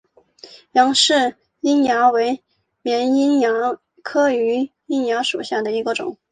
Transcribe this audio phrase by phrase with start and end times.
[0.71, 2.41] 杨氏瘿蚜为
[2.81, 6.17] 绵瘿蚜科榆瘿蚜属下的一个种。